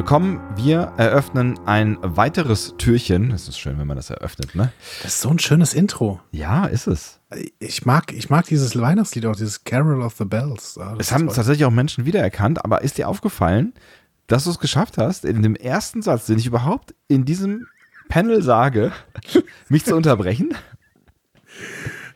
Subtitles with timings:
[0.00, 0.40] willkommen.
[0.56, 3.32] Wir eröffnen ein weiteres Türchen.
[3.32, 4.72] Es ist schön, wenn man das eröffnet, ne?
[5.02, 6.22] Das ist so ein schönes Intro.
[6.30, 7.20] Ja, ist es.
[7.58, 10.78] Ich mag, ich mag dieses Weihnachtslied auch, dieses Carol of the Bells.
[10.78, 11.36] Ah, das Es haben toll.
[11.36, 13.74] tatsächlich auch Menschen wiedererkannt, aber ist dir aufgefallen,
[14.26, 17.66] dass du es geschafft hast, in dem ersten Satz, den ich überhaupt in diesem
[18.08, 18.92] Panel sage,
[19.68, 20.54] mich zu unterbrechen?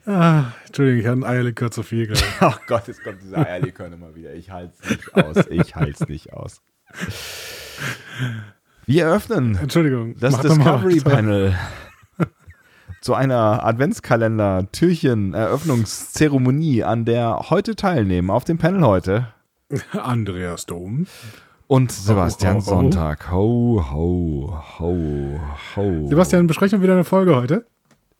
[0.07, 2.21] Ah, Entschuldigung, ich habe ein Eierlikör zu viel gerade.
[2.41, 4.33] Oh Gott, jetzt kommt dieser Eierlikör immer wieder.
[4.33, 5.37] Ich halte es nicht aus.
[5.51, 6.61] Ich halte es nicht aus.
[8.85, 10.15] Wir eröffnen Entschuldigung.
[10.19, 10.99] das Discovery.
[11.01, 11.55] Panel
[13.01, 19.27] zu einer Adventskalender Türchen Eröffnungszeremonie, an der heute teilnehmen auf dem Panel heute
[19.91, 21.07] Andreas Dom.
[21.67, 22.69] und Sebastian Ho, ho, ho.
[22.69, 23.31] Sonntag.
[23.31, 25.39] Ho ho ho
[25.75, 26.07] ho.
[26.07, 27.65] Sebastian, besprechen wir wieder eine Folge heute?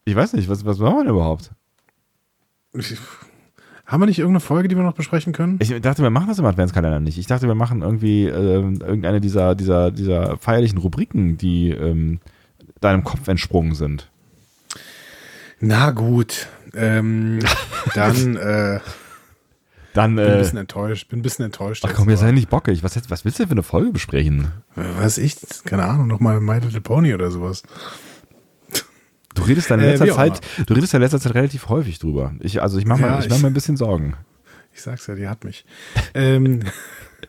[0.07, 1.51] ich weiß nicht, was was machen wir denn überhaupt?
[3.85, 5.59] Haben wir nicht irgendeine Folge, die wir noch besprechen können?
[5.61, 7.19] Ich dachte, wir machen das im Adventskalender nicht.
[7.19, 12.19] Ich dachte, wir machen irgendwie ähm, irgendeine dieser dieser dieser feierlichen Rubriken, die ähm,
[12.81, 14.09] deinem Kopf entsprungen sind.
[15.59, 16.47] Na gut.
[16.73, 17.39] Ähm,
[17.93, 18.79] dann äh,
[19.93, 21.09] Dann bin ein äh, bisschen enttäuscht.
[21.09, 21.85] Bin ein bisschen enttäuscht.
[21.87, 22.83] ach komm, jetzt sei nicht bockig.
[22.83, 24.47] Was, was willst du denn für eine Folge besprechen?
[24.75, 27.61] Weiß ich, keine Ahnung, nochmal My Little Pony oder sowas.
[29.35, 31.99] Du redest in Äh, letzter auch Zeit, du redest ja in letzter Zeit relativ häufig
[31.99, 32.33] drüber.
[32.39, 34.15] Ich, also ich mache Ja, mal, ich mach mir ein bisschen Sorgen.
[34.73, 35.65] Ich sag's ja, die hat mich.
[36.13, 36.61] ähm,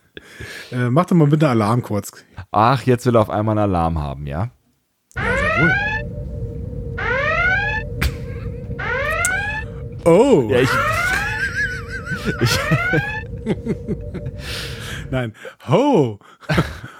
[0.71, 2.11] äh, mach doch mal bitte Alarm kurz.
[2.51, 4.49] Ach, jetzt will er auf einmal einen Alarm haben, ja?
[5.15, 5.73] Ja, sehr wohl.
[10.05, 10.47] Oh!
[10.49, 10.69] Ja, ich,
[12.41, 12.59] ich
[15.11, 15.33] Nein.
[15.67, 16.19] Ho!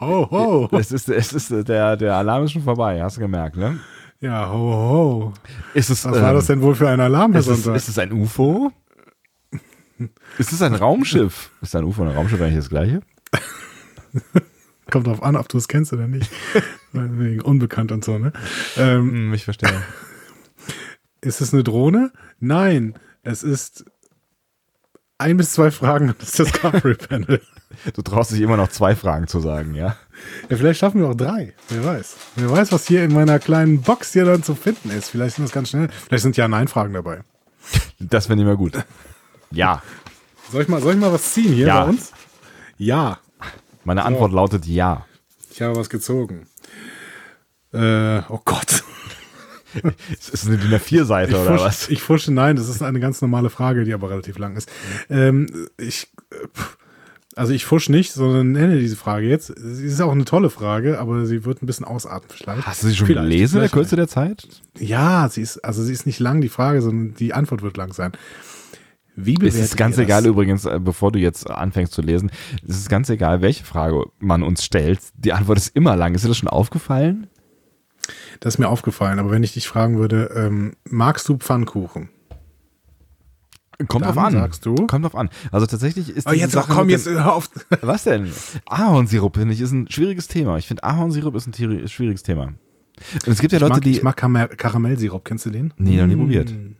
[0.00, 0.78] ho, ho!
[0.78, 3.78] es ist, es ist der, der Alarm ist schon vorbei, hast du gemerkt, ne?
[4.20, 5.32] Ja, ho, ho.
[5.74, 7.98] Ist es, Was war ähm, das denn wohl für ein Alarm, Ist es, ist es
[7.98, 8.72] ein UFO?
[10.38, 11.50] Ist es ein Raumschiff?
[11.60, 13.00] Ist ein UFO und ein Raumschiff eigentlich das gleiche?
[14.90, 16.30] Kommt drauf an, ob du es kennst oder nicht.
[16.92, 18.32] Wegen unbekannt und so, ne?
[18.76, 19.70] Ähm, Hm, ich verstehe.
[21.20, 22.12] ist es eine Drohne?
[22.40, 23.84] Nein, es ist
[25.18, 27.40] ein bis zwei Fragen an das Discovery Panel.
[27.94, 29.96] Du traust dich immer noch zwei Fragen zu sagen, ja?
[30.48, 31.54] Ja, vielleicht schaffen wir auch drei.
[31.68, 32.16] Wer weiß.
[32.36, 35.10] Wer weiß, was hier in meiner kleinen Box hier dann zu finden ist.
[35.10, 35.88] Vielleicht sind das ganz schnell.
[36.06, 37.22] Vielleicht sind Ja-Nein-Fragen dabei.
[37.98, 38.74] Das finde ich mal gut.
[39.50, 39.82] Ja.
[40.52, 41.82] Soll ich mal, soll ich mal was ziehen hier Ja.
[41.84, 42.12] bei uns?
[42.76, 43.18] Ja.
[43.84, 45.04] Meine Antwort lautet ja.
[45.50, 46.46] Ich habe was gezogen.
[47.72, 48.84] Äh, oh Gott.
[50.10, 51.88] Ist es eine DIN A4-Seite Ich oder was?
[51.88, 54.70] ich fusche, nein, das ist eine ganz normale Frage, die aber relativ lang ist.
[55.10, 56.78] Ähm, ich, äh, pff,
[57.36, 59.52] also ich fusche nicht, sondern nenne diese Frage jetzt.
[59.56, 62.66] Sie ist auch eine tolle Frage, aber sie wird ein bisschen ausatmen vielleicht.
[62.66, 64.46] Hast du sie schon Vielleicht, gelesen in der Kürze der Zeit?
[64.78, 67.92] Ja, sie ist, also sie ist nicht lang, die Frage, sondern die Antwort wird lang
[67.92, 68.12] sein.
[69.16, 70.30] Wie Es ist ganz egal das?
[70.30, 72.30] übrigens, äh, bevor du jetzt anfängst zu lesen,
[72.66, 74.98] es ist ganz egal, welche Frage man uns stellt.
[75.16, 76.14] Die Antwort ist immer lang.
[76.14, 77.28] Ist dir das schon aufgefallen?
[78.40, 82.10] Das ist mir aufgefallen, aber wenn ich dich fragen würde, ähm, magst du Pfannkuchen?
[83.88, 84.32] Kommt Dann drauf an.
[84.32, 84.74] sagst du?
[84.86, 85.30] Kommt drauf an.
[85.50, 87.50] Also tatsächlich ist Oh, diese jetzt Sache komm, jetzt hör auf.
[87.82, 88.30] Was denn?
[88.66, 90.58] Ahornsirup, finde ich, ist ein schwieriges Thema.
[90.58, 92.52] Ich finde Ahornsirup ist ein schwieriges Thema.
[93.26, 93.90] Und es gibt ja Ich Leute, mag, die.
[93.90, 95.74] ich mag Karamell Karamellsirup, kennst du den?
[95.76, 96.52] Nee, noch nie probiert.
[96.52, 96.76] Mm.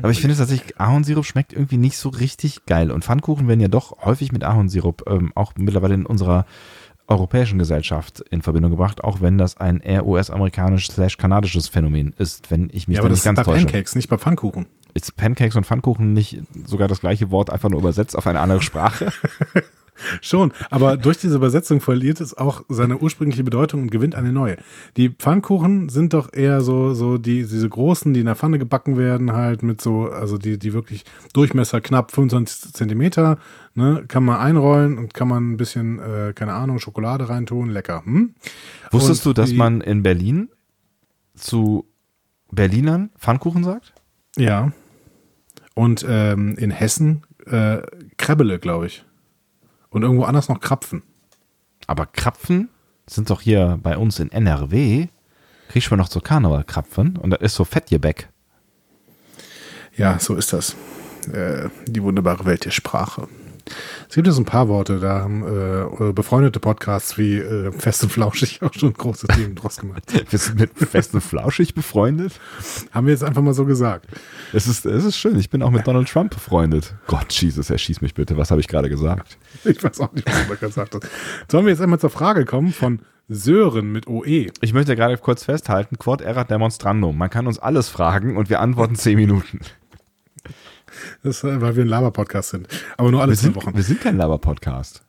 [0.00, 2.92] Aber ich finde tatsächlich, Ahornsirup schmeckt irgendwie nicht so richtig geil.
[2.92, 6.46] Und Pfannkuchen werden ja doch häufig mit Ahornsirup ähm, auch mittlerweile in unserer
[7.08, 12.50] europäischen Gesellschaft in Verbindung gebracht, auch wenn das ein eher US-amerikanisch slash kanadisches Phänomen ist,
[12.50, 13.64] wenn ich mich Ja, da aber das nicht ist ganz bei täusche.
[13.66, 14.66] Pancakes, nicht bei Pfannkuchen.
[14.96, 18.62] Ist Pancakes und Pfannkuchen nicht sogar das gleiche Wort, einfach nur übersetzt auf eine andere
[18.62, 19.12] Sprache?
[20.20, 24.56] Schon, aber durch diese Übersetzung verliert es auch seine ursprüngliche Bedeutung und gewinnt eine neue.
[24.98, 28.98] Die Pfannkuchen sind doch eher so, so die, diese großen, die in der Pfanne gebacken
[28.98, 33.38] werden, halt mit so, also die, die wirklich Durchmesser knapp 25 Zentimeter,
[33.74, 38.02] ne, kann man einrollen und kann man ein bisschen, äh, keine Ahnung, Schokolade reintun, lecker.
[38.04, 38.34] Hm?
[38.90, 40.48] Wusstest Und du, dass die- man in Berlin
[41.34, 41.86] zu
[42.50, 43.94] Berlinern Pfannkuchen sagt?
[44.36, 44.72] Ja.
[45.76, 47.82] Und ähm, in Hessen äh,
[48.16, 49.04] Krebbele, glaube ich.
[49.90, 51.02] Und irgendwo anders noch Krapfen.
[51.86, 52.70] Aber Krapfen
[53.06, 55.08] sind doch hier bei uns in NRW.
[55.68, 58.30] Kriegst du noch so Karneval-Krapfen und das ist so Fettgebäck.
[59.98, 60.76] Ja, so ist das.
[61.30, 63.28] Äh, die wunderbare Welt der Sprache.
[64.08, 68.02] Es gibt ja so ein paar Worte, da haben äh, befreundete Podcasts wie äh, Fest
[68.04, 70.02] und Flauschig auch schon große Themen draus gemacht.
[70.30, 72.40] Wir sind mit Fest und Flauschig befreundet.
[72.92, 74.06] Haben wir jetzt einfach mal so gesagt.
[74.52, 75.38] Es ist, es ist schön.
[75.38, 76.94] Ich bin auch mit Donald Trump befreundet.
[77.06, 78.36] Gott, Jesus, erschieß mich bitte.
[78.36, 79.38] Was habe ich gerade gesagt?
[79.64, 81.08] Ich weiß auch nicht, was du gesagt hast.
[81.50, 84.46] Sollen wir jetzt einmal zur Frage kommen von Sören mit OE?
[84.60, 87.16] Ich möchte gerade kurz festhalten, quod erat demonstrandum.
[87.18, 89.60] Man kann uns alles fragen und wir antworten zehn Minuten.
[91.22, 92.68] Das äh, weil wir ein Laber-Podcast sind.
[92.96, 93.74] Aber nur alle Wir zwei sind, Wochen.
[93.74, 95.02] wir sind kein Laber-Podcast.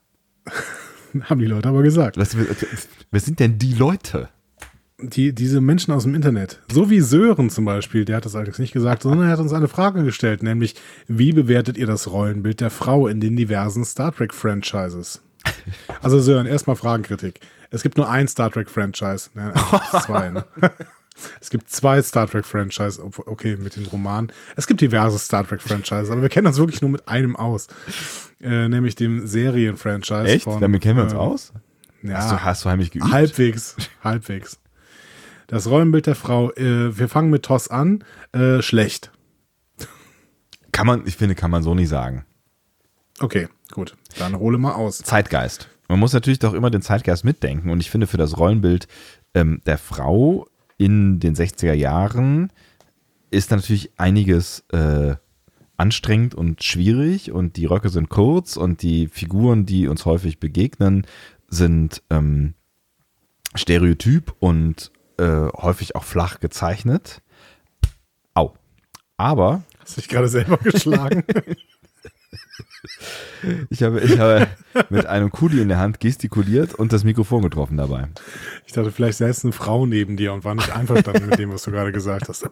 [1.23, 2.17] Haben die Leute aber gesagt.
[2.17, 4.29] Was, wer sind denn die Leute?
[4.99, 6.61] Die, diese Menschen aus dem Internet.
[6.71, 9.53] So wie Sören zum Beispiel, der hat das allerdings nicht gesagt, sondern er hat uns
[9.53, 10.75] eine Frage gestellt, nämlich,
[11.07, 15.21] wie bewertet ihr das Rollenbild der Frau in den diversen Star Trek-Franchises?
[16.01, 17.39] Also Sören, erstmal Fragenkritik.
[17.69, 19.29] Es gibt nur ein Star Trek-Franchise.
[19.35, 19.53] Ne,
[20.03, 20.45] zwei, ne?
[21.41, 24.31] Es gibt zwei Star Trek-Franchise, okay, mit den Romanen.
[24.55, 27.67] Es gibt diverse Star Trek-Franchises, aber wir kennen uns wirklich nur mit einem aus.
[28.41, 30.25] Äh, nämlich dem Serien-Franchise.
[30.25, 30.43] Echt?
[30.43, 31.53] Von, Damit kennen wir uns äh, aus?
[32.03, 32.17] Ja.
[32.17, 33.11] Hast du, hast du heimlich geübt?
[33.11, 34.59] Halbwegs, halbwegs.
[35.47, 38.03] Das Rollenbild der Frau, äh, wir fangen mit Toss an,
[38.33, 39.11] äh, schlecht.
[40.71, 42.25] Kann man, ich finde, kann man so nicht sagen.
[43.19, 43.95] Okay, gut.
[44.19, 44.99] Dann hole mal aus.
[44.99, 45.69] Zeitgeist.
[45.87, 48.87] Man muss natürlich doch immer den Zeitgeist mitdenken und ich finde für das Rollenbild
[49.33, 50.47] ähm, der Frau
[50.77, 52.51] in den 60er Jahren
[53.29, 55.15] ist natürlich einiges äh,
[55.75, 61.05] anstrengend und schwierig und die Röcke sind kurz und die Figuren, die uns häufig begegnen,
[61.47, 62.53] sind ähm,
[63.55, 67.21] stereotyp und äh, häufig auch flach gezeichnet.
[68.33, 68.53] Au.
[69.17, 69.63] Aber.
[69.79, 71.23] Hast du dich gerade selber geschlagen?
[73.69, 74.47] Ich habe, ich habe
[74.89, 78.07] mit einem Kuli in der Hand gestikuliert und das Mikrofon getroffen dabei.
[78.65, 81.63] Ich dachte, vielleicht säß eine Frau neben dir und war nicht einverstanden mit dem, was
[81.63, 82.49] du gerade gesagt hast.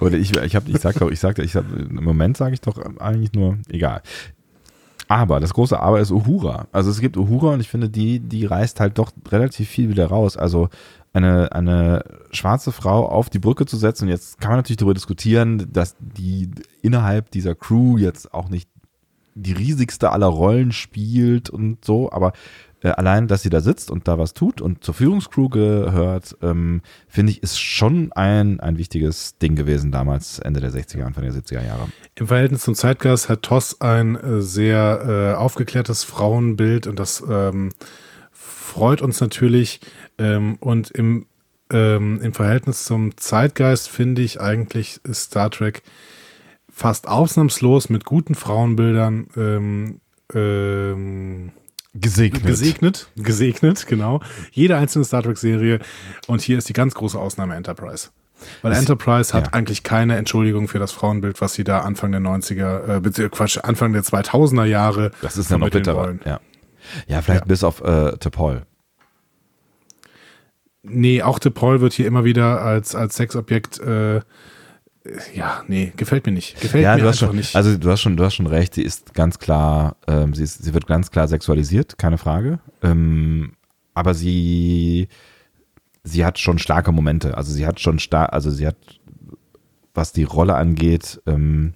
[0.00, 2.60] Oder ich, ich, hab, ich sag doch, ich sagte, ich sag, im Moment sage ich
[2.60, 4.02] doch eigentlich nur, egal.
[5.08, 6.68] Aber das große Aber ist Uhura.
[6.70, 10.06] Also es gibt Uhura und ich finde, die, die reißt halt doch relativ viel wieder
[10.06, 10.36] raus.
[10.36, 10.68] Also
[11.12, 14.04] eine, eine schwarze Frau auf die Brücke zu setzen.
[14.04, 16.50] Und jetzt kann man natürlich darüber diskutieren, dass die
[16.82, 18.70] innerhalb dieser Crew jetzt auch nicht
[19.34, 22.32] die riesigste aller Rollen spielt und so, aber
[22.82, 26.80] äh, allein, dass sie da sitzt und da was tut und zur Führungscrew gehört, ähm,
[27.08, 31.34] finde ich, ist schon ein, ein wichtiges Ding gewesen damals, Ende der 60er, Anfang der
[31.34, 31.88] 70er Jahre.
[32.14, 37.70] Im Verhältnis zum Zeitgeist hat Toss ein äh, sehr äh, aufgeklärtes Frauenbild und das ähm,
[38.32, 39.80] freut uns natürlich.
[40.18, 41.26] Ähm, und im,
[41.70, 45.82] ähm, im Verhältnis zum Zeitgeist finde ich eigentlich Star Trek
[46.80, 50.00] fast ausnahmslos mit guten Frauenbildern ähm,
[50.32, 51.52] ähm,
[51.92, 52.46] gesegnet.
[52.46, 54.20] Gesegnet, gesegnet, genau.
[54.50, 55.80] Jede einzelne Star Trek-Serie.
[56.26, 58.08] Und hier ist die ganz große Ausnahme Enterprise.
[58.62, 59.52] Weil Enterprise hat ja.
[59.52, 63.58] eigentlich keine Entschuldigung für das Frauenbild, was sie da Anfang der 90er, äh, beziehungsweise Quatsch,
[63.62, 66.14] Anfang der 2000er Jahre Das ist ja noch bitterer.
[66.24, 66.40] Ja.
[67.06, 67.46] ja, vielleicht ja.
[67.46, 68.62] bis auf äh, T'Pol.
[70.82, 74.22] Nee, auch T'Pol wird hier immer wieder als, als Sexobjekt äh,
[75.34, 76.60] ja, nee, gefällt mir nicht.
[76.60, 77.56] Gefällt ja, mir du hast schon, nicht.
[77.56, 80.62] Also du hast schon, du hast schon recht, sie ist ganz klar, ähm, sie, ist,
[80.62, 82.58] sie wird ganz klar sexualisiert, keine Frage.
[82.82, 83.52] Ähm,
[83.94, 85.08] aber sie,
[86.04, 87.36] sie hat schon starke Momente.
[87.36, 88.76] Also sie hat schon stark, also sie hat,
[89.94, 91.74] was die Rolle angeht, ähm,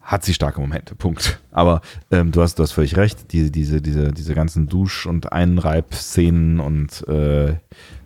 [0.00, 0.94] hat sie starke Momente.
[0.94, 1.40] Punkt.
[1.50, 3.32] Aber ähm, du hast, du hast völlig recht.
[3.32, 7.56] Die, diese, diese, diese ganzen Dusch- und Einreib-Szenen und äh,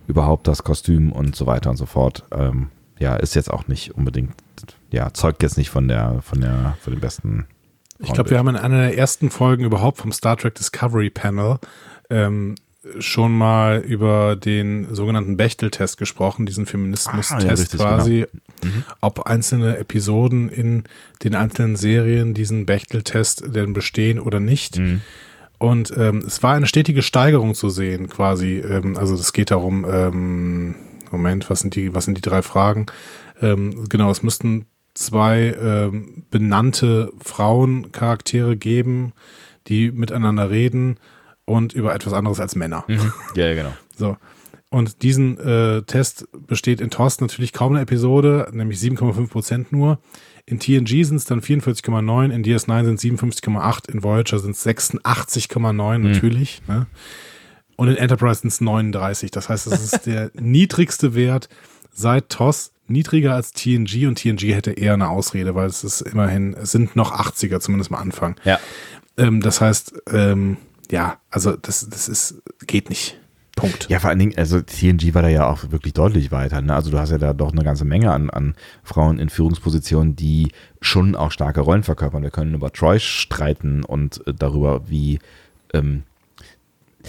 [0.07, 2.25] überhaupt das Kostüm und so weiter und so fort.
[2.31, 4.33] Ähm, ja, ist jetzt auch nicht unbedingt,
[4.91, 7.47] ja, zeugt jetzt nicht von der, von der, von den besten.
[7.99, 11.59] Ich glaube, wir haben in einer der ersten Folgen überhaupt vom Star Trek Discovery Panel
[12.09, 12.55] ähm,
[12.99, 18.25] schon mal über den sogenannten Bechtel-Test gesprochen, diesen Feminismus-Test ah, ja, quasi,
[18.61, 18.73] genau.
[18.73, 18.83] mhm.
[19.01, 20.83] ob einzelne Episoden in
[21.23, 24.79] den einzelnen Serien diesen Bechtel-Test denn bestehen oder nicht.
[24.79, 25.01] Mhm.
[25.57, 28.59] Und ähm, es war eine stetige Steigerung zu sehen, quasi.
[28.59, 30.75] Ähm, also es geht darum, ähm,
[31.11, 32.87] Moment, was sind die, was sind die drei Fragen?
[33.41, 39.13] Ähm, genau, es müssten zwei ähm, benannte Frauencharaktere geben,
[39.67, 40.97] die miteinander reden
[41.45, 42.83] und über etwas anderes als Männer.
[42.87, 43.13] Mhm.
[43.35, 43.73] Ja, genau.
[43.95, 44.15] So.
[44.69, 49.99] Und diesen äh, Test besteht in TOS natürlich kaum eine Episode, nämlich 7,5 Prozent nur.
[50.45, 54.65] In TNG sind es dann 44,9, in DS9 sind es 57,8, in Voyager sind es
[54.65, 56.11] 86,9 mhm.
[56.11, 56.61] natürlich.
[56.67, 56.85] Ne?
[57.79, 59.31] Und in Enterprise sind es 39.
[59.31, 61.47] Das heißt, es ist der niedrigste Wert
[61.93, 66.53] seit TOS, niedriger als TNG und TNG hätte eher eine Ausrede, weil es ist immerhin,
[66.55, 68.35] es sind noch 80er, zumindest am Anfang.
[68.43, 68.59] Ja.
[69.17, 70.57] Ähm, das heißt, ähm,
[70.91, 73.17] ja, also das, das ist, geht nicht.
[73.55, 73.89] Punkt.
[73.89, 76.61] Ja, vor allen Dingen, also TNG war da ja auch wirklich deutlich weiter.
[76.61, 76.75] Ne?
[76.75, 80.51] Also du hast ja da doch eine ganze Menge an, an Frauen in Führungspositionen, die
[80.81, 82.23] schon auch starke Rollen verkörpern.
[82.23, 85.19] Wir können über Troy streiten und äh, darüber, wie
[85.73, 86.03] ähm,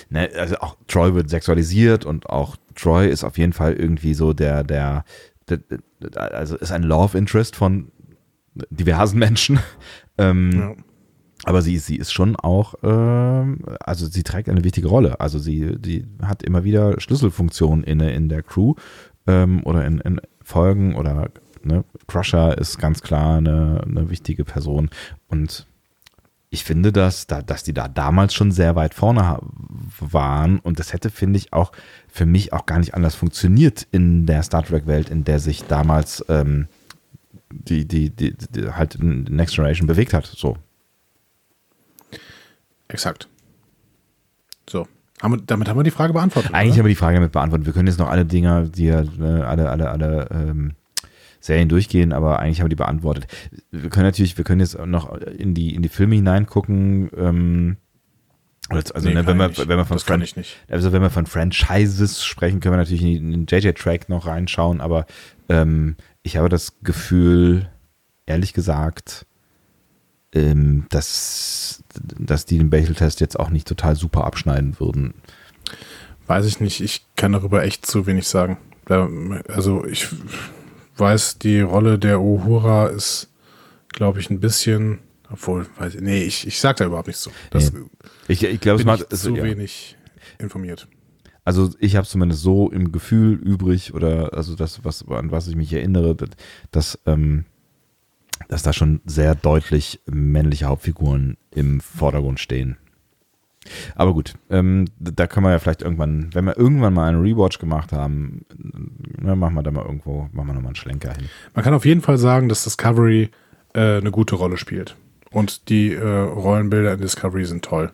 [0.08, 4.32] ne, also auch Troy wird sexualisiert und auch Troy ist auf jeden Fall irgendwie so
[4.32, 5.04] der, der,
[5.48, 7.90] der, der also ist ein Love Interest von
[8.70, 9.58] diversen Menschen.
[10.18, 10.74] ähm, ja.
[11.44, 15.20] Aber sie, sie ist schon auch, ähm, also sie trägt eine wichtige Rolle.
[15.20, 18.74] Also sie, die hat immer wieder Schlüsselfunktionen in, in der Crew
[19.26, 21.30] ähm, oder in, in Folgen oder
[21.62, 24.90] ne, Crusher ist ganz klar eine, eine wichtige Person
[25.28, 25.66] und
[26.50, 29.38] ich finde, dass, da, dass die da damals schon sehr weit vorne
[30.00, 31.70] waren und das hätte, finde ich, auch
[32.08, 36.24] für mich auch gar nicht anders funktioniert in der Star Trek-Welt, in der sich damals
[36.28, 36.66] ähm,
[37.50, 40.26] die, die, die, die, halt Next Generation bewegt hat.
[40.26, 40.56] So.
[42.88, 43.28] Exakt.
[44.68, 44.88] So.
[45.22, 46.52] Haben wir, damit haben wir die Frage beantwortet.
[46.52, 46.78] Eigentlich oder?
[46.78, 47.66] haben wir die Frage damit beantwortet.
[47.66, 50.72] Wir können jetzt noch alle Dinger, die ja, äh, alle, alle, alle ähm,
[51.40, 53.26] Serien durchgehen, aber eigentlich haben wir die beantwortet.
[53.70, 57.10] Wir können natürlich, wir können jetzt noch in die, in die Filme hineingucken.
[57.16, 57.76] Ähm,
[58.68, 60.24] also nee, ne, wenn, wir, wenn wir von Fran
[60.68, 65.06] also wenn wir von Franchises sprechen, können wir natürlich in den JJ-Track noch reinschauen, aber
[65.48, 67.68] ähm, ich habe das Gefühl,
[68.26, 69.26] ehrlich gesagt,
[70.32, 71.82] ähm, dass,
[72.18, 75.14] dass die den Bechtel-Test jetzt auch nicht total super abschneiden würden.
[76.28, 78.58] Weiß ich nicht, ich kann darüber echt zu wenig sagen.
[78.86, 80.08] also ich
[81.00, 83.28] weiß, die Rolle der Uhura ist,
[83.88, 84.98] glaube ich, ein bisschen,
[85.30, 87.30] obwohl, weiß nee, ich, ich sag da überhaupt nichts zu.
[87.50, 87.80] Das nee.
[88.28, 89.42] Ich, ich glaube, es macht zu ja.
[89.42, 89.96] wenig
[90.38, 90.86] informiert.
[91.44, 95.56] Also ich habe zumindest so im Gefühl übrig oder also das, was an was ich
[95.56, 96.16] mich erinnere,
[96.70, 97.46] dass, ähm,
[98.48, 102.76] dass da schon sehr deutlich männliche Hauptfiguren im Vordergrund stehen.
[103.94, 107.58] Aber gut, ähm, da können wir ja vielleicht irgendwann, wenn wir irgendwann mal einen Rewatch
[107.58, 108.46] gemacht haben,
[109.20, 111.28] ne, machen wir da mal irgendwo, machen wir nochmal einen Schlenker hin.
[111.54, 113.30] Man kann auf jeden Fall sagen, dass Discovery
[113.74, 114.96] äh, eine gute Rolle spielt.
[115.30, 117.92] Und die äh, Rollenbilder in Discovery sind toll.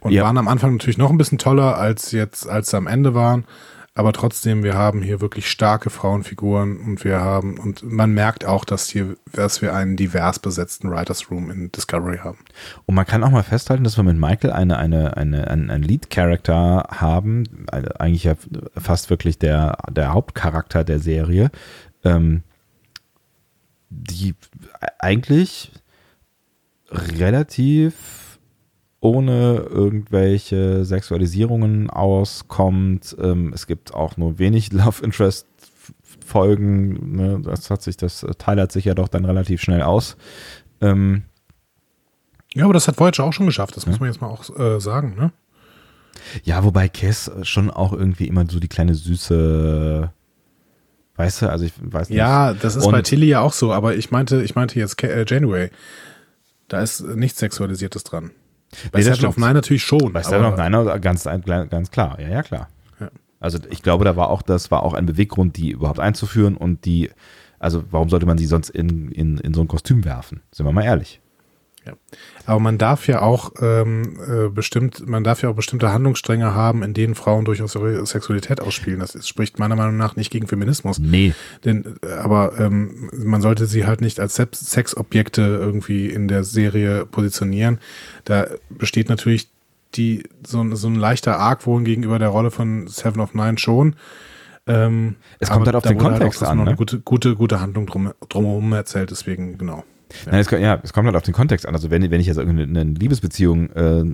[0.00, 0.24] Und ja.
[0.24, 3.44] waren am Anfang natürlich noch ein bisschen toller, als jetzt, als sie am Ende waren.
[3.98, 8.64] Aber trotzdem, wir haben hier wirklich starke Frauenfiguren und wir haben, und man merkt auch,
[8.64, 12.38] dass hier, dass wir einen divers besetzten Writers Room in Discovery haben.
[12.86, 15.82] Und man kann auch mal festhalten, dass wir mit Michael eine, eine, eine, einen, einen
[15.82, 18.36] Lead-Character haben, eigentlich ja
[18.76, 21.50] fast wirklich der, der Hauptcharakter der Serie,
[22.04, 22.44] ähm,
[23.90, 24.36] die
[25.00, 25.72] eigentlich
[26.88, 28.27] relativ
[29.00, 33.16] ohne irgendwelche Sexualisierungen auskommt.
[33.20, 35.46] Ähm, es gibt auch nur wenig Love Interest
[36.24, 37.16] Folgen.
[37.16, 37.40] Ne?
[37.42, 40.16] Das hat sich, das teilert sich ja doch dann relativ schnell aus.
[40.80, 41.22] Ähm,
[42.54, 43.76] ja, aber das hat Voyager auch schon geschafft.
[43.76, 43.90] Das ja.
[43.90, 45.32] muss man jetzt mal auch äh, sagen, ne?
[46.42, 50.10] Ja, wobei Cass schon auch irgendwie immer so die kleine süße
[51.18, 52.16] Weißt du, also ich weiß nicht.
[52.16, 55.02] Ja, das ist Und bei Tilly ja auch so, aber ich meinte, ich meinte jetzt
[55.02, 55.70] äh, Janeway.
[56.68, 58.30] Da ist nichts Sexualisiertes dran.
[58.92, 60.12] Bei nee, Seven of Nine natürlich schon.
[60.12, 62.68] Bei Seven of Nine ganz, ganz klar, ja, ja, klar.
[63.00, 63.10] Ja.
[63.40, 66.84] Also ich glaube, da war auch, das war auch ein Beweggrund, die überhaupt einzuführen und
[66.84, 67.10] die,
[67.58, 70.42] also warum sollte man sie sonst in, in, in so ein Kostüm werfen?
[70.52, 71.20] Sind wir mal ehrlich.
[71.88, 71.94] Ja.
[72.46, 76.82] Aber man darf ja auch ähm, äh, bestimmt, man darf ja auch bestimmte Handlungsstränge haben,
[76.82, 79.00] in denen Frauen durchaus ihre Sexualität ausspielen.
[79.00, 80.98] Das ist, spricht meiner Meinung nach nicht gegen Feminismus.
[80.98, 81.34] Nee.
[81.64, 87.06] Denn, äh, aber ähm, man sollte sie halt nicht als Sexobjekte irgendwie in der Serie
[87.06, 87.78] positionieren.
[88.24, 89.50] Da besteht natürlich
[89.94, 93.96] die so, so ein leichter Argwohn gegenüber der Rolle von Seven of Nine schon.
[94.66, 96.58] Ähm, es kommt halt auf den halt Kontext halt auch, an.
[96.58, 96.66] Ne?
[96.66, 99.82] Eine gute, gute, gute Handlung drum, drumherum erzählt, deswegen, genau.
[100.26, 101.74] Nein, es, ja, es kommt halt auf den Kontext an.
[101.74, 104.04] Also wenn, wenn ich jetzt irgendeine Liebesbeziehung äh,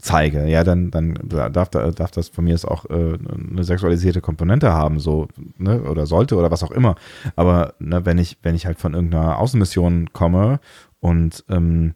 [0.00, 3.18] zeige, ja, dann, dann darf, darf das von mir auch äh,
[3.50, 5.28] eine sexualisierte Komponente haben, so,
[5.58, 6.96] ne, oder sollte oder was auch immer.
[7.36, 10.60] Aber ne, wenn ich, wenn ich halt von irgendeiner Außenmission komme
[11.00, 11.94] und ähm,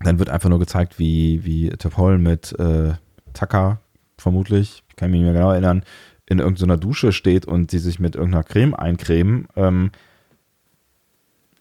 [0.00, 2.94] dann wird einfach nur gezeigt, wie, wie Topol mit äh,
[3.32, 3.80] Tucker,
[4.18, 5.82] vermutlich, kann mich nicht mehr genau erinnern,
[6.26, 9.90] in irgendeiner Dusche steht und sie sich mit irgendeiner Creme eincremen, ähm,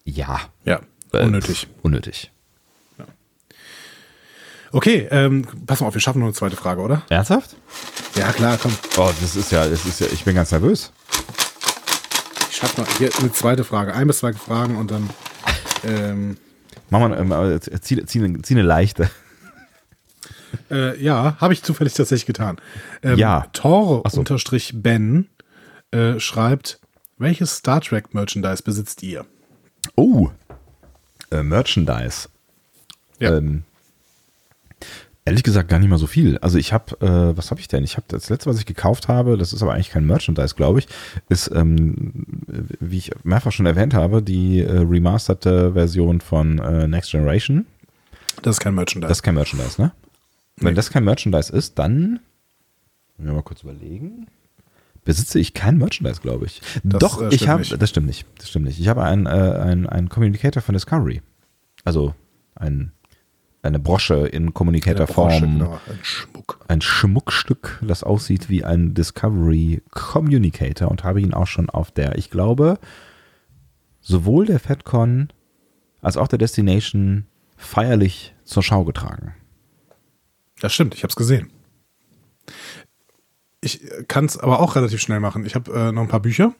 [0.06, 0.40] ja.
[0.64, 0.80] Ja,
[1.12, 1.64] unnötig.
[1.64, 2.32] Äh, unnötig.
[2.98, 3.06] Ja.
[4.72, 7.04] Okay, ähm, pass mal auf, wir schaffen noch eine zweite Frage, oder?
[7.10, 7.56] Ernsthaft?
[8.16, 8.72] Ja, klar, komm.
[8.98, 10.94] Oh, das ist ja, das ist ja, ich bin ganz nervös.
[12.50, 13.94] Ich schaffe mal hier eine zweite Frage.
[13.94, 15.10] Ein bis zwei Fragen und dann.
[15.84, 16.38] Ähm,
[16.90, 19.10] Mach mal, ähm, zieh, zieh, zieh eine leichte.
[20.72, 22.58] Äh, ja, habe ich zufällig tatsächlich getan.
[23.04, 23.48] Ähm, ja.
[23.54, 25.30] Tore-Ben
[25.92, 26.80] äh, schreibt,
[27.18, 29.26] welches Star Trek Merchandise besitzt ihr?
[29.96, 30.30] Oh,
[31.32, 32.30] äh, Merchandise.
[33.20, 33.38] Ja.
[33.38, 33.64] Ähm,
[35.26, 36.38] ehrlich gesagt gar nicht mal so viel.
[36.40, 37.84] Also ich habe, äh, was habe ich denn?
[37.84, 40.80] Ich habe das letzte, was ich gekauft habe, das ist aber eigentlich kein Merchandise, glaube
[40.80, 40.88] ich,
[41.30, 42.26] ist, ähm,
[42.80, 47.66] wie ich mehrfach schon erwähnt habe, die äh, remasterte Version von äh, Next Generation.
[48.44, 49.10] Das ist kein Merchandise.
[49.10, 49.92] Das ist kein Merchandise, ne?
[50.58, 50.76] Wenn nee.
[50.76, 52.20] das kein Merchandise ist, dann,
[53.18, 54.28] wir mal kurz überlegen
[55.06, 56.62] besitze ich kein Merchandise, glaube ich.
[56.84, 58.80] Das, Doch, äh, ich habe, das stimmt nicht, das stimmt nicht.
[58.80, 61.22] Ich habe einen, äh, einen, einen Communicator von Discovery.
[61.86, 62.14] Also
[62.56, 62.92] ein,
[63.62, 65.60] eine Brosche in Communicator-Form.
[65.60, 66.60] Genau, ein Schmuck.
[66.68, 72.18] Ein Schmuckstück, das aussieht wie ein Discovery Communicator und habe ihn auch schon auf der,
[72.18, 72.80] ich glaube,
[74.02, 75.30] sowohl der FedCon
[76.02, 77.26] als auch der Destination
[77.58, 79.34] feierlich zur Schau getragen.
[80.60, 81.50] Das stimmt, ich habe es gesehen.
[83.66, 85.44] Ich kann es aber auch relativ schnell machen.
[85.44, 86.54] Ich habe äh, noch ein paar Bücher,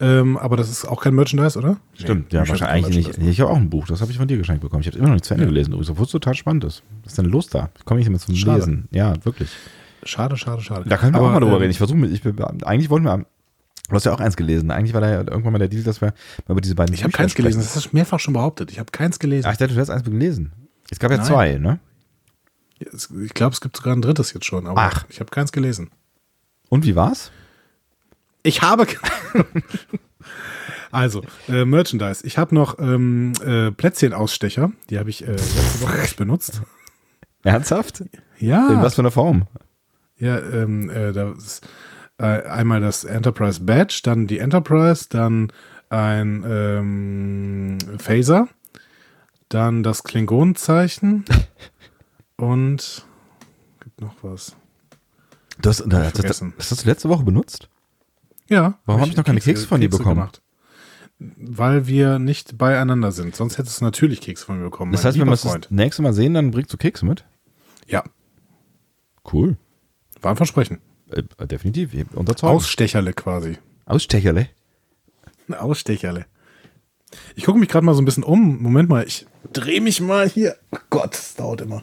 [0.00, 1.76] ähm, aber das ist auch kein Merchandise, oder?
[1.94, 3.18] Stimmt, ja, Bücher sind wahrscheinlich nicht.
[3.18, 4.80] Ich habe auch ein Buch, das habe ich von dir geschenkt bekommen.
[4.80, 5.50] Ich habe es immer noch nicht zu Ende Ja.
[5.50, 6.82] gelesen, obwohl es total spannend ist.
[7.04, 7.70] Was ist denn los da?
[7.78, 8.58] Ich komme nicht mehr zum Schade.
[8.58, 8.88] Lesen.
[8.90, 9.48] Ja, wirklich.
[10.02, 10.88] Schade, schade, schade.
[10.88, 11.70] Da können wir aber, auch mal drüber ähm, reden.
[11.70, 12.22] Ich versuche, ich,
[12.66, 14.72] eigentlich wollten wir, du hast ja auch eins gelesen.
[14.72, 16.14] Eigentlich war da ja irgendwann mal der Deal, dass wir
[16.48, 18.72] mal über diese beiden Ich habe keins gelesen, das hast du mehrfach schon behauptet.
[18.72, 19.46] Ich habe keins gelesen.
[19.46, 20.52] Ach, ich dachte, du hast eins gelesen.
[20.90, 21.26] Es gab ja Nein.
[21.26, 21.78] zwei, ne?
[22.80, 25.04] Ich glaube, es gibt sogar ein drittes jetzt schon, aber Ach.
[25.10, 25.90] ich habe keins gelesen.
[26.70, 27.30] Und wie war's?
[28.42, 28.86] Ich habe.
[30.90, 32.26] also, äh, Merchandise.
[32.26, 34.72] Ich habe noch ähm, äh, Plätzchenausstecher.
[34.88, 36.62] Die habe ich äh, letzte Woche erst benutzt.
[37.42, 38.04] Ernsthaft?
[38.38, 38.68] Ja.
[38.70, 39.46] In was für einer Form?
[40.16, 41.68] Ja, ähm, äh, das ist,
[42.18, 45.52] äh, einmal das Enterprise Badge, dann die Enterprise, dann
[45.88, 48.48] ein ähm, Phaser,
[49.48, 51.24] dann das Klingonenzeichen
[52.36, 53.06] und
[53.80, 54.54] gibt noch was.
[55.62, 56.54] Das, das, vergessen.
[56.56, 57.68] das hast du letzte Woche benutzt?
[58.48, 58.78] Ja.
[58.86, 60.28] Warum hab ich noch keine Kekse von dir bekommen?
[61.18, 63.36] Weil wir nicht beieinander sind.
[63.36, 64.92] Sonst hättest du natürlich Kekse von mir bekommen.
[64.92, 67.24] Das heißt, wenn wir uns das nächste Mal sehen, dann bringst du Kekse mit?
[67.86, 68.02] Ja,
[69.30, 69.56] Cool.
[70.22, 70.80] war ein Versprechen.
[71.10, 71.92] Äh, definitiv.
[72.14, 72.52] Unterzeugt.
[72.52, 73.58] Ausstecherle quasi.
[73.84, 74.48] Ausstecherle.
[75.48, 76.26] Ausstecherle.
[77.34, 78.62] Ich gucke mich gerade mal so ein bisschen um.
[78.62, 80.56] Moment mal, ich drehe mich mal hier.
[80.70, 81.82] Oh Gott, das dauert immer.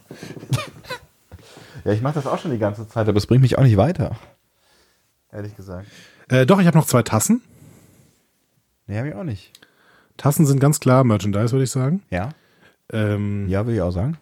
[1.87, 3.77] Ja, ich mache das auch schon die ganze Zeit, aber es bringt mich auch nicht
[3.77, 4.17] weiter.
[5.31, 5.87] Ehrlich gesagt.
[6.27, 7.41] Äh, doch, ich habe noch zwei Tassen.
[8.87, 9.53] Nee, habe ich auch nicht.
[10.17, 12.03] Tassen sind ganz klar Merchandise, würde ich sagen.
[12.09, 12.31] Ja?
[12.91, 14.17] Ähm, Ja, würde ich auch sagen.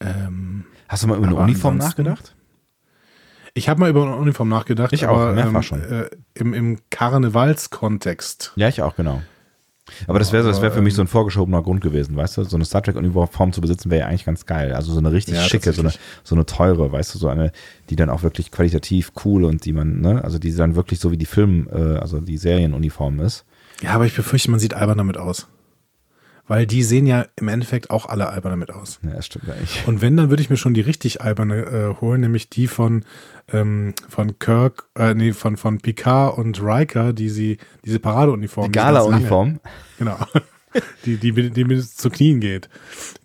[0.00, 2.34] ähm, Hast du mal über eine Uniform nachgedacht?
[3.52, 4.94] ich habe mal über eine Uniform nachgedacht.
[4.94, 5.82] Ich auch, aber, mehrfach ähm, schon.
[5.82, 8.52] Äh, Im im Karnevalskontext.
[8.56, 9.20] Ja, ich auch, genau.
[10.06, 12.44] Aber das wäre das wär für mich so ein vorgeschobener Grund gewesen, weißt du?
[12.44, 14.72] So eine Star Trek-Uniform zu besitzen wäre ja eigentlich ganz geil.
[14.72, 15.92] Also so eine richtig Ja, schicke, so eine,
[16.22, 17.52] so eine teure, weißt du, so eine,
[17.90, 21.10] die dann auch wirklich qualitativ cool und die man, ne, also die dann wirklich so
[21.10, 23.44] wie die Film, äh, also die Serienuniform ist.
[23.82, 25.48] Ja, aber ich befürchte, man sieht albern damit aus.
[26.46, 29.00] Weil die sehen ja im Endeffekt auch alle albern damit aus.
[29.02, 29.82] Ja, das stimmt eigentlich.
[29.86, 33.04] Und wenn, dann würde ich mir schon die richtig alberne äh, holen, nämlich die von,
[33.52, 38.72] ähm, von Kirk, äh, nee, von, von Picard und Riker, die sie, diese Paradeuniform.
[38.72, 39.60] Die Gala-Uniform.
[39.98, 40.18] Genau.
[41.04, 42.68] die, die, die, die bis zu Knien geht.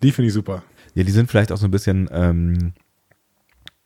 [0.02, 0.62] Die finde ich super.
[0.94, 2.72] Ja, die sind vielleicht auch so ein bisschen ähm,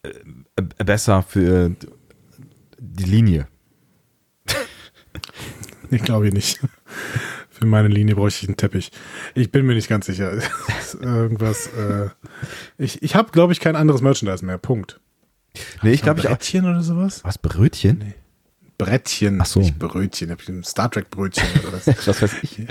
[0.03, 1.71] äh, besser für
[2.79, 3.47] die Linie.
[5.91, 6.61] Ich glaube nicht.
[7.51, 8.91] Für meine Linie bräuchte ich einen Teppich.
[9.35, 10.33] Ich bin mir nicht ganz sicher.
[11.01, 11.69] Irgendwas.
[11.69, 12.09] Äh,
[12.79, 14.59] ich ich habe, glaube ich, kein anderes Merchandise mehr.
[14.59, 15.01] Punkt.
[15.83, 16.33] Nee, ich glaube ich auch.
[16.33, 17.23] Brettchen oder sowas?
[17.25, 18.15] Was, Brötchen?
[18.79, 19.41] Brettchen.
[19.41, 19.61] Ach so.
[19.61, 20.29] Nicht Brötchen.
[20.29, 21.87] Ich hab ein Star Trek Brötchen oder was.
[22.07, 22.67] Was weiß ich.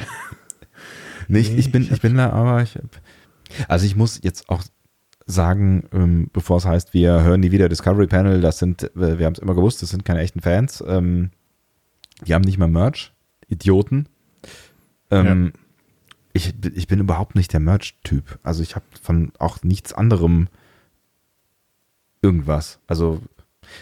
[1.30, 2.78] Nee, ich, ich, bin, ich bin da, aber ich.
[3.67, 4.63] Also ich muss jetzt auch
[5.26, 9.26] sagen, ähm, bevor es heißt, wir hören nie wieder Discovery Panel, das sind, äh, wir
[9.26, 10.84] haben es immer gewusst, das sind keine echten Fans.
[10.86, 11.32] Ähm,
[12.26, 13.13] die haben nicht mal Merch.
[13.48, 14.08] Idioten.
[15.12, 15.54] Ähm,
[16.34, 18.39] ich, ich bin überhaupt nicht der Merch-Typ.
[18.43, 20.48] Also ich habe von auch nichts anderem
[22.23, 22.79] irgendwas.
[22.88, 23.21] Also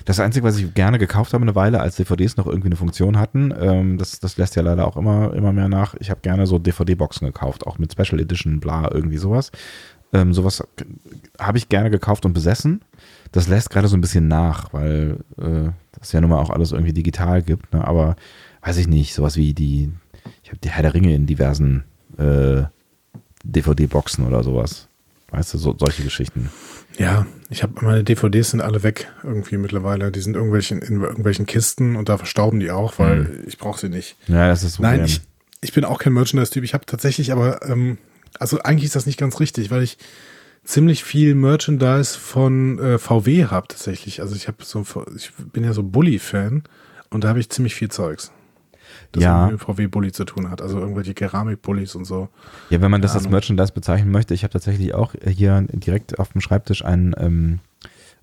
[0.06, 3.20] das Einzige, was ich gerne gekauft habe eine Weile, als DVDs noch irgendwie eine Funktion
[3.20, 5.96] hatten, ähm, das, das lässt ja leider auch immer, immer mehr nach.
[6.00, 9.52] Ich habe gerne so DVD-Boxen gekauft, auch mit Special Edition, bla, irgendwie sowas.
[10.14, 10.64] Ähm, sowas
[11.40, 12.82] habe ich gerne gekauft und besessen.
[13.32, 16.72] Das lässt gerade so ein bisschen nach, weil äh, das ja nun mal auch alles
[16.72, 17.74] irgendwie digital gibt.
[17.74, 17.86] Ne?
[17.86, 18.16] Aber
[18.62, 19.92] weiß ich nicht, sowas wie die,
[20.44, 21.86] ich habe die Herr der Ringe in diversen
[22.18, 22.64] äh,
[23.44, 24.90] DVD-Boxen oder sowas.
[25.32, 26.50] Weißt du, so, solche Geschichten.
[26.98, 30.12] Ja, ich habe meine DVDs sind alle weg irgendwie mittlerweile.
[30.12, 33.90] Die sind irgendwelchen, in irgendwelchen Kisten und da verstauben die auch, weil ich brauche sie
[33.90, 34.18] nicht.
[34.28, 35.22] Ja, das ist das Nein, ich,
[35.62, 36.64] ich bin auch kein Merchandise-Typ.
[36.64, 37.98] Ich habe tatsächlich aber, ähm,
[38.40, 39.98] also eigentlich ist das nicht ganz richtig, weil ich
[40.66, 44.22] ziemlich viel Merchandise von äh, VW habe tatsächlich.
[44.22, 44.84] Also ich habe so,
[45.16, 46.64] ich bin ja so Bully-Fan
[47.10, 48.32] und da habe ich ziemlich viel Zeugs.
[49.12, 49.44] Das Ja.
[49.48, 50.62] mit dem VW-Bully zu tun hat.
[50.62, 52.30] Also irgendwelche Keramik-Bullies und so.
[52.70, 53.30] Ja, wenn man das als.
[53.30, 57.60] Merchandise bezeichnen möchte, ich habe tatsächlich auch hier direkt auf dem Schreibtisch ein, ähm,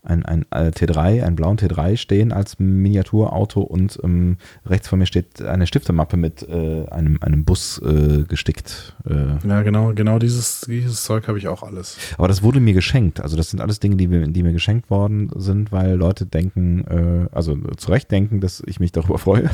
[0.02, 5.06] ein, ein äh, T3, einen blauen T3 stehen als Miniaturauto und ähm, rechts von mir
[5.06, 8.96] steht eine Stiftemappe mit äh, einem, einem Bus äh, gestickt.
[9.08, 11.98] Äh, Ja, genau, genau dieses, dieses Zeug habe ich auch alles.
[12.16, 13.20] aber das wurde mir geschenkt.
[13.20, 16.84] Also das sind alles Dinge, die mir, die mir geschenkt worden sind, weil Leute denken,
[16.86, 19.50] äh, also zu Recht denken, dass ich mich darüber freue,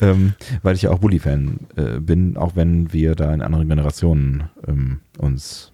[0.00, 4.44] ähm, weil ich ja auch Bully-Fan äh, bin, auch wenn wir da in anderen Generationen
[4.66, 5.72] ähm, uns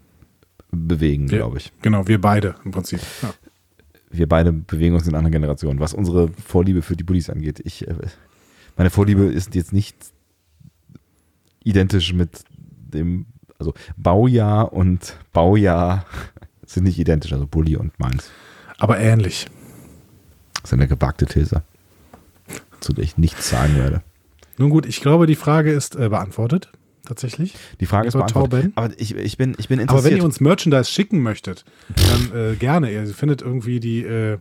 [0.70, 1.72] bewegen, glaube ich.
[1.82, 3.00] Genau, wir beide im Prinzip.
[3.22, 3.30] Ja.
[4.10, 7.60] Wir beide bewegen uns in anderen Generationen, was unsere Vorliebe für die Bullies angeht.
[7.64, 7.94] Ich, äh,
[8.76, 9.96] meine Vorliebe ist jetzt nicht
[11.62, 13.26] identisch mit dem
[13.58, 16.06] Also Baujahr und Baujahr
[16.66, 18.30] sind nicht identisch, also Bulli und meins.
[18.78, 19.46] Aber ähnlich.
[20.54, 21.62] Das ist eine gewagte These,
[22.80, 24.02] zu der ich nichts sagen werde.
[24.58, 26.70] Nun gut, ich glaube, die Frage ist äh, beantwortet.
[27.10, 27.56] Tatsächlich.
[27.80, 28.70] Die Frage ist beantwortet.
[28.76, 30.18] Aber ich, ich, bin, ich bin Aber wenn interessiert.
[30.18, 31.64] ihr uns Merchandise schicken möchtet,
[31.96, 32.92] dann äh, gerne.
[32.92, 34.38] Ihr findet irgendwie die äh,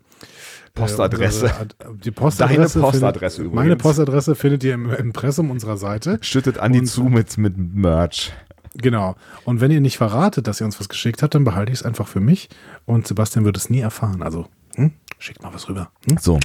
[0.76, 1.48] Postadresse.
[1.48, 2.80] äh, unsere Ad- die Postadresse.
[2.80, 3.56] Deine Postadresse findet, übrigens.
[3.56, 6.20] Meine Postadresse findet ihr im Impressum unserer Seite.
[6.22, 8.32] Schüttet Andi Und- zu mit, mit Merch.
[8.76, 9.16] Genau.
[9.46, 11.84] Und wenn ihr nicht verratet, dass ihr uns was geschickt habt, dann behalte ich es
[11.84, 12.50] einfach für mich.
[12.86, 14.22] Und Sebastian wird es nie erfahren.
[14.22, 14.92] Also, hm?
[15.18, 15.90] schickt mal was rüber.
[16.08, 16.18] Hm?
[16.22, 16.40] So,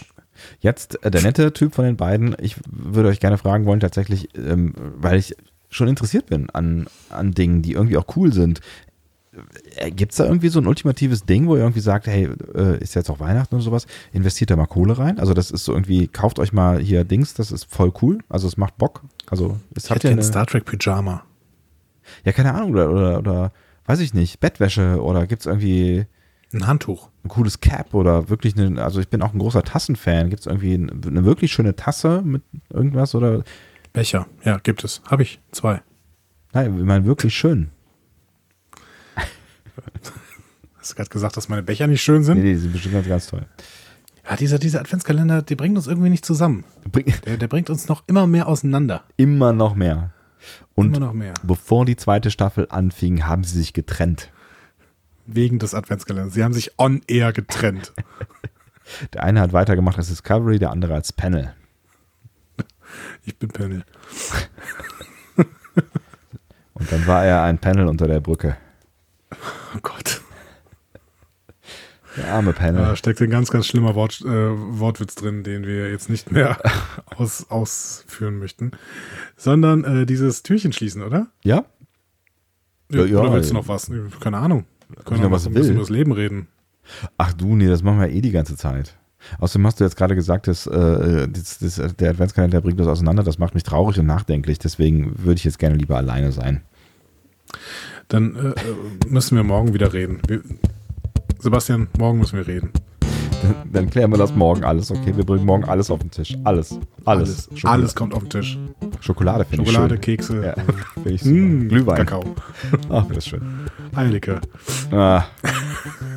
[0.60, 2.34] jetzt äh, der nette Typ von den beiden.
[2.40, 5.36] Ich würde euch gerne fragen wollen, tatsächlich, ähm, weil ich
[5.74, 8.60] schon interessiert bin an, an Dingen, die irgendwie auch cool sind.
[9.96, 12.94] Gibt es da irgendwie so ein ultimatives Ding, wo ihr irgendwie sagt, hey, äh, ist
[12.94, 15.18] jetzt auch Weihnachten oder sowas, investiert da mal Kohle rein?
[15.18, 18.18] Also das ist so irgendwie, kauft euch mal hier Dings, das ist voll cool.
[18.28, 19.02] Also es macht Bock.
[19.26, 21.24] Also es Ich ihr gerne eine, Star Trek Pyjama.
[22.24, 23.52] ja keine Ahnung oder, oder, oder
[23.86, 26.06] weiß ich nicht, Bettwäsche oder gibt es irgendwie
[26.52, 27.08] Ein Handtuch.
[27.24, 30.30] ein cooles Cap oder wirklich eine, also ich bin auch ein großer Tassenfan.
[30.30, 33.42] Gibt es irgendwie eine, eine wirklich schöne Tasse mit irgendwas oder,
[33.94, 34.26] Becher.
[34.44, 35.00] Ja, gibt es.
[35.06, 35.40] Habe ich.
[35.52, 35.80] Zwei.
[36.52, 37.70] nein, ich meine wirklich schön.
[40.78, 42.36] Hast du gerade gesagt, dass meine Becher nicht schön sind?
[42.36, 43.46] Nee, die sind bestimmt ganz, ganz toll.
[44.28, 46.64] Ja, dieser, dieser Adventskalender, der bringt uns irgendwie nicht zusammen.
[47.24, 49.04] Der, der bringt uns noch immer mehr auseinander.
[49.16, 50.12] immer noch mehr.
[50.74, 51.34] Und immer noch mehr.
[51.42, 54.30] bevor die zweite Staffel anfing, haben sie sich getrennt.
[55.26, 56.34] Wegen des Adventskalenders.
[56.34, 57.92] Sie haben sich on air getrennt.
[59.14, 61.54] Der eine hat weitergemacht als Discovery, der andere als Panel.
[63.24, 63.80] Ich bin Penny.
[66.74, 68.56] Und dann war er ein Panel unter der Brücke.
[69.74, 70.22] Oh Gott.
[72.16, 72.80] Der arme Panel.
[72.80, 76.58] Da steckt ein ganz, ganz schlimmer Wort, äh, Wortwitz drin, den wir jetzt nicht mehr
[77.16, 78.72] aus, ausführen möchten.
[79.36, 81.28] Sondern äh, dieses Türchen schließen, oder?
[81.42, 81.64] Ja?
[82.90, 83.18] Ja, ja.
[83.18, 83.90] oder willst du noch was?
[84.20, 84.66] Keine Ahnung.
[84.88, 86.48] Wir können noch noch was über das Leben reden.
[87.16, 88.96] Ach du, nee, das machen wir eh die ganze Zeit.
[89.38, 93.22] Außerdem hast du jetzt gerade gesagt, dass, äh, das, das, der Adventskalender bringt das auseinander.
[93.22, 94.58] Das macht mich traurig und nachdenklich.
[94.58, 96.62] Deswegen würde ich jetzt gerne lieber alleine sein.
[98.08, 98.54] Dann äh, äh,
[99.08, 100.20] müssen wir morgen wieder reden.
[100.26, 100.42] Wir,
[101.38, 102.70] Sebastian, morgen müssen wir reden.
[103.72, 104.90] Dann, klären wir das morgen alles.
[104.90, 106.36] Okay, wir bringen morgen alles auf den Tisch.
[106.44, 106.78] Alles.
[107.04, 107.48] Alles.
[107.50, 108.58] Alles, alles kommt auf den Tisch.
[109.00, 109.74] Schokolade finde ich schön.
[109.76, 110.54] Schokolade, Kekse, Ja,
[111.04, 111.34] ich super.
[111.36, 111.96] mm, Glühwein.
[111.96, 112.24] Kakao,
[112.90, 113.42] Ach, das ist schön.
[113.94, 114.40] Eierlikör.
[114.90, 115.24] Ah,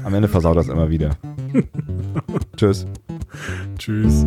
[0.04, 1.12] am Ende versaut das immer wieder.
[2.56, 2.86] Tschüss.
[3.78, 4.26] Tschüss.